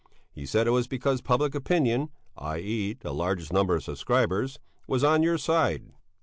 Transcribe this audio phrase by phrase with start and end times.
[0.31, 2.93] He said it was because public opinion, i.e.
[2.93, 5.91] the largest number of subscribers, was on your side.